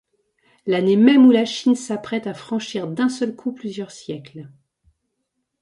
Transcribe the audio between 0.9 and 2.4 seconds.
même où la Chine s'apprête à